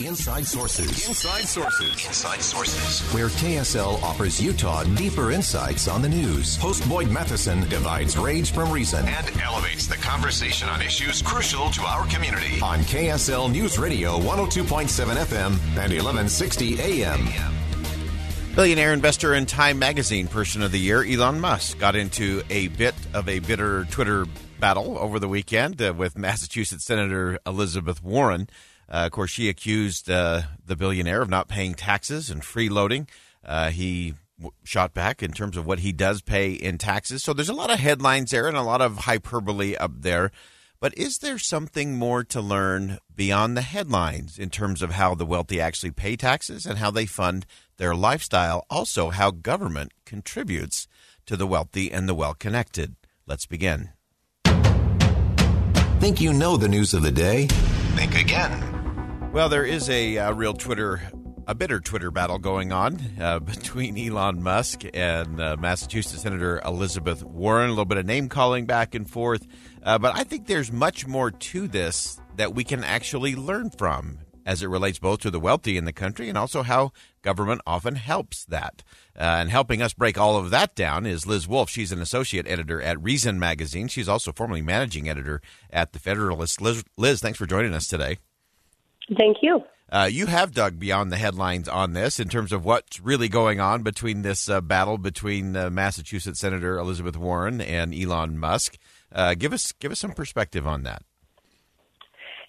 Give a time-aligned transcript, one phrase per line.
[0.00, 1.08] Inside Sources.
[1.08, 2.06] Inside Sources.
[2.06, 3.00] Inside Sources.
[3.12, 6.56] Where KSL offers Utah deeper insights on the news.
[6.56, 11.82] Host Boyd Matheson divides rage from reason and elevates the conversation on issues crucial to
[11.82, 12.60] our community.
[12.62, 17.28] On KSL News Radio 102.7 FM and 1160 AM.
[18.54, 22.94] Billionaire investor and Time Magazine Person of the Year, Elon Musk, got into a bit
[23.14, 24.26] of a bitter Twitter
[24.60, 28.48] battle over the weekend uh, with Massachusetts Senator Elizabeth Warren.
[28.90, 33.08] Uh, of course, she accused uh, the billionaire of not paying taxes and freeloading.
[33.44, 37.22] Uh, he w- shot back in terms of what he does pay in taxes.
[37.22, 40.30] So there's a lot of headlines there and a lot of hyperbole up there.
[40.80, 45.26] But is there something more to learn beyond the headlines in terms of how the
[45.26, 47.46] wealthy actually pay taxes and how they fund
[47.78, 48.64] their lifestyle?
[48.70, 50.86] Also, how government contributes
[51.26, 52.94] to the wealthy and the well connected.
[53.26, 53.90] Let's begin.
[55.98, 57.48] Think you know the news of the day?
[57.96, 58.77] Think again.
[59.38, 61.00] Well, there is a, uh real Twitter,
[61.46, 67.22] a bitter Twitter battle going on uh, between Elon Musk and uh, Massachusetts Senator Elizabeth
[67.22, 67.66] Warren.
[67.66, 69.46] A little bit of name calling back and forth.
[69.80, 74.18] Uh, but I think there's much more to this that we can actually learn from
[74.44, 76.90] as it relates both to the wealthy in the country and also how
[77.22, 78.82] government often helps that.
[79.16, 81.70] Uh, and helping us break all of that down is Liz Wolfe.
[81.70, 83.86] She's an associate editor at Reason Magazine.
[83.86, 85.40] She's also formerly managing editor
[85.70, 86.60] at The Federalist.
[86.60, 88.18] Liz, Liz thanks for joining us today.
[89.16, 89.62] Thank you.
[89.90, 93.58] Uh, you have dug beyond the headlines on this in terms of what's really going
[93.58, 98.76] on between this uh, battle between uh, Massachusetts Senator Elizabeth Warren and Elon Musk.
[99.10, 101.02] Uh, give us give us some perspective on that.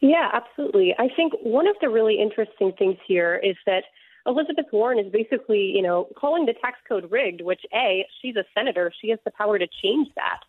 [0.01, 0.95] Yeah, absolutely.
[0.97, 3.83] I think one of the really interesting things here is that
[4.25, 8.43] Elizabeth Warren is basically, you know, calling the tax code rigged, which A, she's a
[8.53, 10.39] senator, she has the power to change that.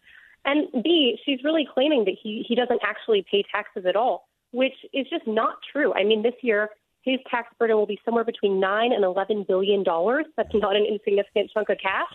[0.44, 4.74] And B, she's really claiming that he, he doesn't actually pay taxes at all, which
[4.92, 5.92] is just not true.
[5.94, 6.70] I mean, this year
[7.02, 10.26] his tax burden will be somewhere between nine and eleven billion dollars.
[10.36, 12.12] That's not an insignificant chunk of cash.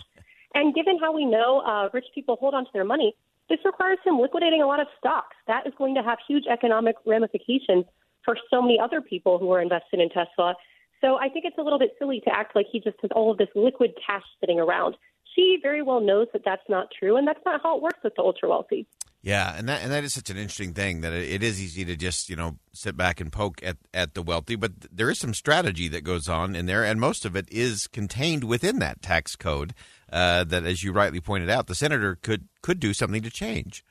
[0.53, 3.15] And given how we know uh, rich people hold on to their money,
[3.49, 5.35] this requires him liquidating a lot of stocks.
[5.47, 7.85] That is going to have huge economic ramifications
[8.23, 10.55] for so many other people who are invested in Tesla.
[11.01, 13.31] So I think it's a little bit silly to act like he just has all
[13.31, 14.95] of this liquid cash sitting around.
[15.35, 18.15] She very well knows that that's not true, and that's not how it works with
[18.15, 18.87] the ultra wealthy.
[19.25, 21.83] Yeah, and that and that is such an interesting thing that it, it is easy
[21.85, 25.17] to just you know sit back and poke at, at the wealthy, but there is
[25.17, 29.01] some strategy that goes on in there, and most of it is contained within that
[29.01, 29.73] tax code.
[30.13, 33.83] Uh, that, as you rightly pointed out, the senator could could do something to change.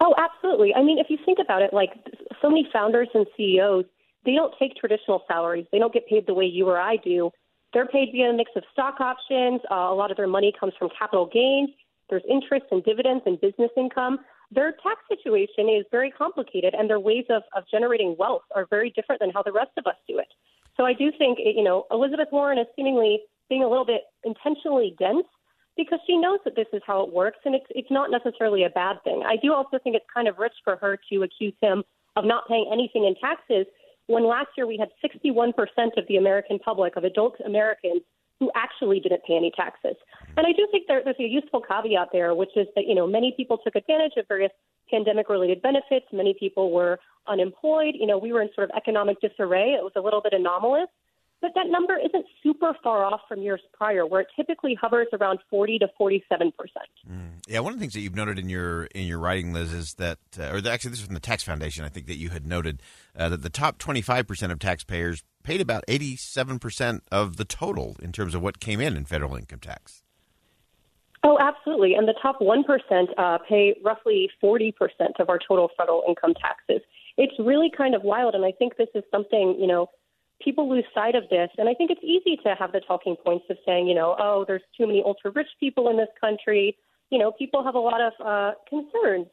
[0.00, 0.74] Oh, absolutely.
[0.74, 1.92] I mean, if you think about it, like
[2.42, 3.86] so many founders and CEOs,
[4.26, 5.64] they don't take traditional salaries.
[5.72, 7.30] They don't get paid the way you or I do.
[7.72, 9.62] They're paid via a mix of stock options.
[9.70, 11.70] Uh, a lot of their money comes from capital gains.
[12.10, 14.18] There's interest and dividends and business income.
[14.50, 18.90] Their tax situation is very complicated, and their ways of, of generating wealth are very
[18.90, 20.28] different than how the rest of us do it.
[20.76, 24.94] So I do think, you know, Elizabeth Warren is seemingly being a little bit intentionally
[24.98, 25.26] dense
[25.76, 28.70] because she knows that this is how it works, and it's it's not necessarily a
[28.70, 29.22] bad thing.
[29.26, 31.84] I do also think it's kind of rich for her to accuse him
[32.16, 33.66] of not paying anything in taxes
[34.08, 35.52] when last year we had 61%
[35.96, 38.02] of the American public, of adult Americans,
[38.40, 39.96] who actually didn't pay any taxes.
[40.38, 43.08] And I do think there, there's a useful caveat there, which is that, you know,
[43.08, 44.52] many people took advantage of various
[44.88, 46.06] pandemic related benefits.
[46.12, 47.94] Many people were unemployed.
[47.98, 49.70] You know, we were in sort of economic disarray.
[49.70, 50.86] It was a little bit anomalous.
[51.40, 55.40] But that number isn't super far off from years prior, where it typically hovers around
[55.50, 56.86] 40 to 47 percent.
[57.08, 57.30] Mm.
[57.48, 59.94] Yeah, one of the things that you've noted in your in your writing, Liz, is
[59.94, 61.84] that, uh, or actually, this is from the Tax Foundation.
[61.84, 62.80] I think that you had noted
[63.16, 67.96] uh, that the top 25 percent of taxpayers paid about 87 percent of the total
[68.02, 70.02] in terms of what came in in federal income tax.
[71.24, 71.94] Oh, absolutely.
[71.94, 72.62] And the top 1%
[73.16, 74.72] uh, pay roughly 40%
[75.18, 76.80] of our total federal income taxes.
[77.16, 78.34] It's really kind of wild.
[78.34, 79.88] And I think this is something, you know,
[80.42, 81.50] people lose sight of this.
[81.58, 84.44] And I think it's easy to have the talking points of saying, you know, oh,
[84.46, 86.76] there's too many ultra rich people in this country.
[87.10, 89.26] You know, people have a lot of uh, concerns.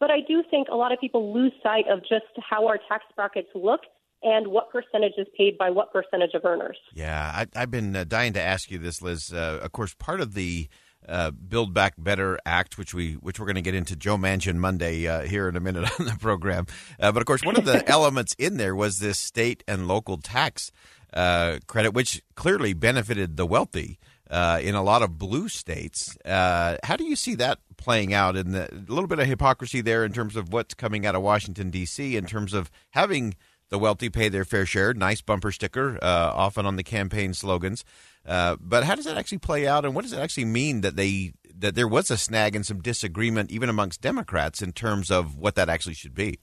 [0.00, 3.04] But I do think a lot of people lose sight of just how our tax
[3.14, 3.80] brackets look
[4.22, 6.76] and what percentage is paid by what percentage of earners.
[6.94, 9.32] Yeah, I, have been uh, dying to ask you this, Liz.
[9.32, 10.68] Uh, of course, part of the
[11.08, 14.56] uh, Build Back Better Act, which we which we're going to get into Joe Manchin
[14.56, 16.66] Monday uh, here in a minute on the program.
[17.00, 20.18] Uh, but of course, one of the elements in there was this state and local
[20.18, 20.70] tax
[21.14, 23.98] uh, credit, which clearly benefited the wealthy.
[24.28, 26.18] Uh, in a lot of blue states.
[26.24, 28.36] Uh, how do you see that playing out?
[28.36, 31.70] And a little bit of hypocrisy there in terms of what's coming out of Washington
[31.70, 32.16] D.C.
[32.16, 33.36] in terms of having
[33.68, 34.94] the wealthy pay their fair share.
[34.94, 37.84] Nice bumper sticker, uh, often on the campaign slogans.
[38.26, 40.96] Uh, but how does that actually play out, and what does it actually mean that
[40.96, 45.36] they that there was a snag and some disagreement even amongst Democrats in terms of
[45.36, 46.38] what that actually should be?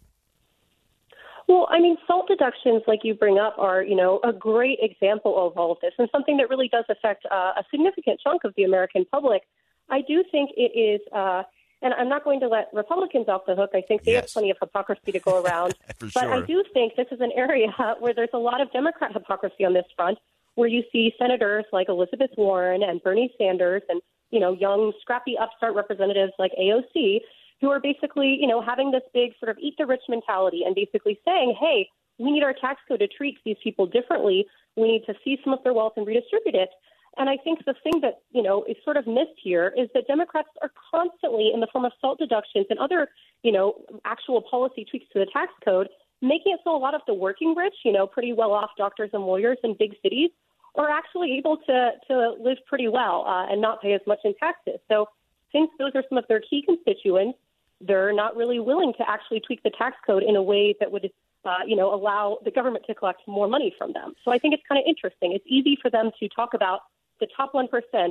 [1.48, 5.46] Well, I mean, SALT deductions, like you bring up, are you know a great example
[5.46, 8.54] of all of this, and something that really does affect uh, a significant chunk of
[8.56, 9.44] the American public.
[9.90, 11.02] I do think it is.
[11.14, 11.44] Uh,
[11.84, 13.72] and I'm not going to let Republicans off the hook.
[13.74, 14.22] I think they yes.
[14.22, 15.76] have plenty of hypocrisy to go around.
[16.00, 16.34] but sure.
[16.34, 17.68] I do think this is an area
[18.00, 20.18] where there's a lot of Democrat hypocrisy on this front,
[20.56, 24.02] where you see senators like Elizabeth Warren and Bernie Sanders and,
[24.32, 27.20] you know, young, scrappy upstart representatives like AOC
[27.62, 30.76] who are basically, you know, having this big sort of eat the rich mentality and
[30.76, 31.88] basically saying, hey,
[32.20, 34.46] we need our tax code to treat these people differently.
[34.76, 36.70] We need to see some of their wealth and redistribute it.
[37.18, 40.08] And I think the thing that, you know, is sort of missed here is that
[40.08, 43.08] Democrats are constantly, in the form of SALT deductions and other,
[43.44, 45.90] you know, actual policy tweaks to the tax code,
[46.24, 49.10] making it so a lot of the working rich, you know, pretty well off doctors
[49.14, 50.32] and lawyers in big cities
[50.76, 54.34] are actually able to, to live pretty well uh, and not pay as much in
[54.36, 54.80] taxes.
[54.88, 55.10] So
[55.52, 57.38] since those are some of their key constituents,
[57.80, 61.12] they're not really willing to actually tweak the tax code in a way that would
[61.46, 64.14] uh, you know, allow the government to collect more money from them.
[64.24, 65.34] So I think it's kind of interesting.
[65.34, 66.82] It's easy for them to talk about
[67.20, 67.68] the top 1%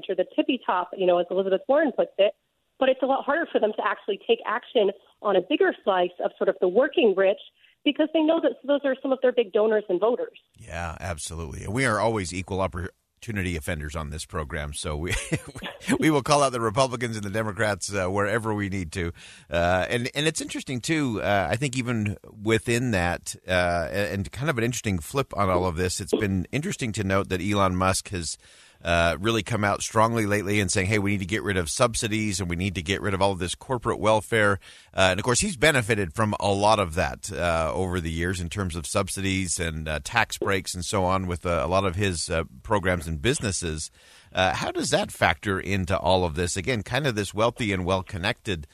[0.08, 2.34] or the tippy top, you know, as Elizabeth Warren puts it.
[2.78, 4.90] But it's a lot harder for them to actually take action
[5.22, 7.40] on a bigger slice of sort of the working rich
[7.84, 10.38] because they know that those are some of their big donors and voters.
[10.58, 11.64] Yeah, absolutely.
[11.64, 15.14] And we are always equal opportunity offenders on this program, so we
[15.98, 19.12] we will call out the Republicans and the Democrats uh, wherever we need to.
[19.50, 21.20] Uh, and and it's interesting too.
[21.22, 25.66] Uh, I think even within that, uh, and kind of an interesting flip on all
[25.66, 28.38] of this, it's been interesting to note that Elon Musk has
[28.84, 31.70] uh, really come out strongly lately and saying, hey, we need to get rid of
[31.70, 34.58] subsidies and we need to get rid of all of this corporate welfare.
[34.94, 38.40] Uh, and of course, he's benefited from a lot of that uh, over the years
[38.40, 41.84] in terms of subsidies and uh, tax breaks and so on with uh, a lot
[41.84, 42.30] of his
[42.62, 43.90] programs and businesses.
[44.34, 46.56] how does that factor into all of this?
[46.56, 48.66] Again, kind of this wealthy and well connected.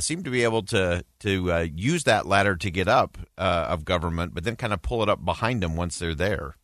[0.00, 4.44] Seem to be able to to use that ladder to get up of government, but
[4.44, 6.56] then kind of pull it up behind them once they're there.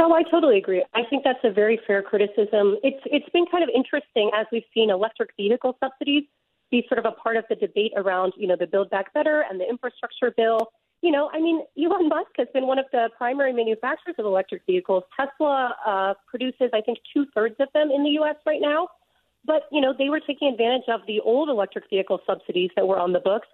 [0.00, 0.84] Oh, I totally agree.
[0.94, 2.76] I think that's a very fair criticism.
[2.84, 6.24] It's it's been kind of interesting as we've seen electric vehicle subsidies
[6.70, 9.44] be sort of a part of the debate around, you know, the Build Back Better
[9.48, 10.68] and the infrastructure bill.
[11.00, 14.62] You know, I mean, Elon Musk has been one of the primary manufacturers of electric
[14.66, 15.04] vehicles.
[15.18, 18.36] Tesla uh, produces, I think, two thirds of them in the U.S.
[18.46, 18.88] right now.
[19.44, 22.98] But you know, they were taking advantage of the old electric vehicle subsidies that were
[22.98, 23.48] on the books,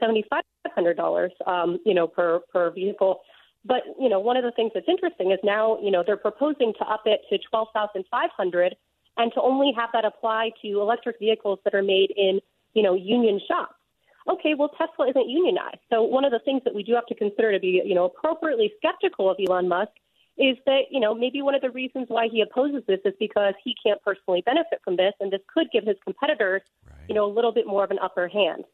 [0.00, 0.42] seventy five
[0.74, 3.20] hundred dollars, um, you know, per per vehicle.
[3.66, 6.72] But you know, one of the things that's interesting is now you know they're proposing
[6.78, 8.76] to up it to twelve thousand five hundred,
[9.16, 12.40] and to only have that apply to electric vehicles that are made in
[12.74, 13.74] you know union shops.
[14.28, 17.14] Okay, well Tesla isn't unionized, so one of the things that we do have to
[17.14, 19.92] consider to be you know appropriately skeptical of Elon Musk
[20.38, 23.54] is that you know maybe one of the reasons why he opposes this is because
[23.64, 26.96] he can't personally benefit from this, and this could give his competitors right.
[27.08, 28.64] you know a little bit more of an upper hand.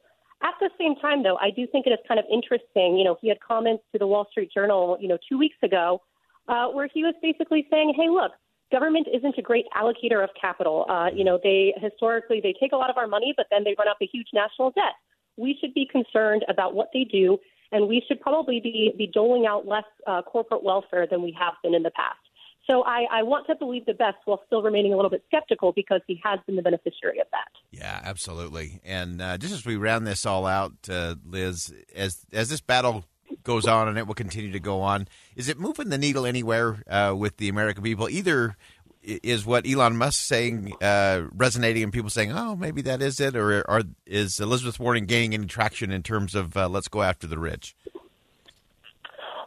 [0.43, 2.97] At the same time, though, I do think it is kind of interesting.
[2.99, 6.03] You know, he had comments to the Wall Street Journal, you know, two weeks ago,
[6.49, 8.33] uh, where he was basically saying, "Hey, look,
[8.73, 10.85] government isn't a great allocator of capital.
[10.89, 13.77] Uh, you know, they historically they take a lot of our money, but then they
[13.79, 14.95] run up a huge national debt.
[15.37, 17.39] We should be concerned about what they do,
[17.71, 21.55] and we should probably be be doling out less uh, corporate welfare than we have
[21.63, 22.19] been in the past."
[22.67, 25.73] So I, I want to believe the best while still remaining a little bit skeptical
[25.73, 27.49] because he has been the beneficiary of that.
[27.71, 28.81] Yeah, absolutely.
[28.85, 33.05] And uh, just as we round this all out, uh, Liz, as as this battle
[33.43, 36.83] goes on and it will continue to go on, is it moving the needle anywhere
[36.89, 38.09] uh, with the American people?
[38.09, 38.57] Either
[39.03, 43.35] is what Elon Musk saying uh, resonating and people saying, "Oh, maybe that is it,"
[43.35, 47.27] or, or is Elizabeth Warren gaining any traction in terms of uh, let's go after
[47.27, 47.75] the rich?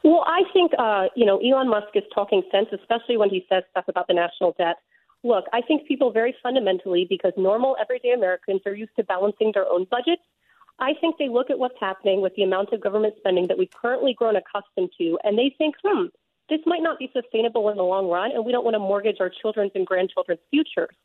[0.05, 3.63] Well, I think uh, you know Elon Musk is talking sense, especially when he says
[3.71, 4.75] stuff about the national debt.
[5.24, 9.67] Look, I think people very fundamentally, because normal everyday Americans are used to balancing their
[9.67, 10.21] own budgets.
[10.77, 13.71] I think they look at what's happening with the amount of government spending that we've
[13.71, 16.05] currently grown accustomed to, and they think, hmm,
[16.50, 19.17] this might not be sustainable in the long run, and we don't want to mortgage
[19.19, 20.95] our children's and grandchildren's futures.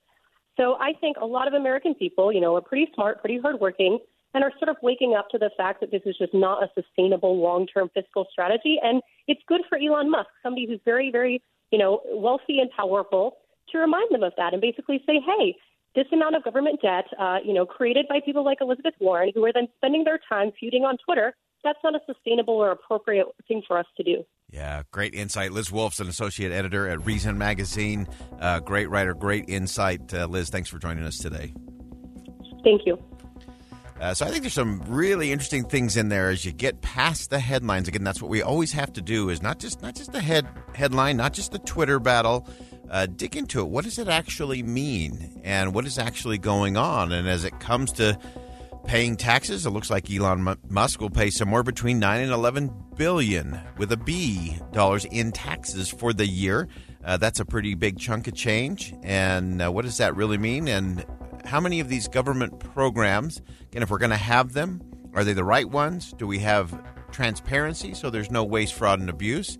[0.59, 3.99] So I think a lot of American people, you know, are pretty smart, pretty hardworking,
[4.35, 6.69] and are sort of waking up to the fact that this is just not a
[6.75, 8.79] sustainable long-term fiscal strategy.
[8.83, 13.39] And it's good for Elon Musk, somebody who's very, very, you know, wealthy and powerful,
[13.71, 15.57] to remind them of that and basically say, hey,
[15.95, 19.45] this amount of government debt, uh, you know, created by people like Elizabeth Warren, who
[19.45, 23.63] are then spending their time feuding on Twitter, that's not a sustainable or appropriate thing
[23.67, 24.25] for us to do.
[24.51, 25.53] Yeah, great insight.
[25.53, 28.09] Liz Wolfe's an associate editor at Reason Magazine.
[28.41, 30.13] Uh, great writer, great insight.
[30.13, 31.53] Uh, Liz, thanks for joining us today.
[32.65, 32.99] Thank you.
[34.01, 37.29] Uh, so I think there's some really interesting things in there as you get past
[37.29, 37.87] the headlines.
[37.87, 40.49] Again, that's what we always have to do is not just not just the head
[40.75, 42.49] headline, not just the Twitter battle.
[42.89, 43.69] Uh, dig into it.
[43.69, 47.13] What does it actually mean, and what is actually going on?
[47.13, 48.19] And as it comes to
[48.85, 53.61] paying taxes, it looks like Elon Musk will pay somewhere between nine and eleven billion
[53.77, 56.67] with a B dollars in taxes for the year.
[57.05, 58.93] Uh, that's a pretty big chunk of change.
[59.03, 60.67] And uh, what does that really mean?
[60.67, 61.05] And
[61.45, 63.41] how many of these government programs,
[63.75, 64.81] and if we're going to have them,
[65.15, 66.13] are they the right ones?
[66.17, 69.59] Do we have transparency so there's no waste, fraud, and abuse?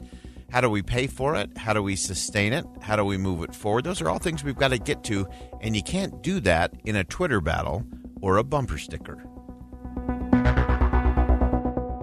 [0.51, 1.57] How do we pay for it?
[1.57, 2.65] How do we sustain it?
[2.81, 3.85] How do we move it forward?
[3.85, 5.29] Those are all things we've got to get to,
[5.61, 7.85] and you can't do that in a Twitter battle
[8.21, 9.25] or a bumper sticker.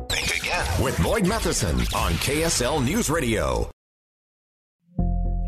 [0.09, 3.69] Think again with Boyd Matheson on KSL News Radio.